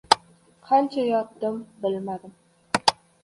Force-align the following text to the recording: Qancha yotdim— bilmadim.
Qancha 0.69 1.03
yotdim— 1.09 1.59
bilmadim. 1.83 2.33